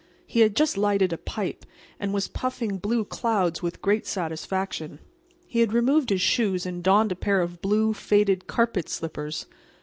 [0.25, 1.63] He had just lighted a pipe,
[1.99, 4.97] and was puffing blue clouds with great satisfaction.
[5.45, 9.45] He had removed his shoes and donned a pair of blue, faded carpet slippers.